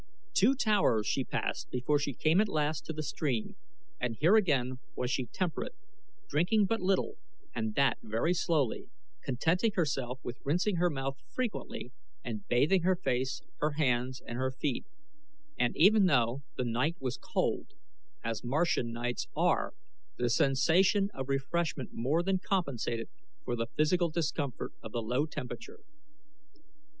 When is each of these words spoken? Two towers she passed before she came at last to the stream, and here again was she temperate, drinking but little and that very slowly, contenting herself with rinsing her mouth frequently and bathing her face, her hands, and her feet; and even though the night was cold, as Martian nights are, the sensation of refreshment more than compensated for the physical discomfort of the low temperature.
Two 0.33 0.55
towers 0.55 1.05
she 1.05 1.23
passed 1.23 1.69
before 1.69 1.99
she 1.99 2.13
came 2.15 2.41
at 2.41 2.49
last 2.49 2.87
to 2.87 2.91
the 2.93 3.03
stream, 3.03 3.55
and 3.99 4.15
here 4.19 4.35
again 4.35 4.79
was 4.95 5.11
she 5.11 5.27
temperate, 5.27 5.75
drinking 6.27 6.65
but 6.65 6.81
little 6.81 7.17
and 7.53 7.75
that 7.75 7.99
very 8.01 8.33
slowly, 8.33 8.89
contenting 9.23 9.73
herself 9.75 10.19
with 10.23 10.39
rinsing 10.43 10.77
her 10.77 10.89
mouth 10.89 11.19
frequently 11.29 11.91
and 12.23 12.47
bathing 12.47 12.81
her 12.81 12.95
face, 12.95 13.43
her 13.59 13.73
hands, 13.73 14.23
and 14.25 14.39
her 14.39 14.49
feet; 14.49 14.87
and 15.59 15.77
even 15.77 16.07
though 16.07 16.41
the 16.57 16.65
night 16.65 16.95
was 16.99 17.19
cold, 17.19 17.67
as 18.23 18.43
Martian 18.43 18.91
nights 18.91 19.27
are, 19.35 19.75
the 20.17 20.31
sensation 20.31 21.11
of 21.13 21.29
refreshment 21.29 21.91
more 21.93 22.23
than 22.23 22.39
compensated 22.39 23.07
for 23.45 23.55
the 23.55 23.67
physical 23.77 24.09
discomfort 24.09 24.73
of 24.81 24.93
the 24.93 25.03
low 25.03 25.27
temperature. 25.27 25.81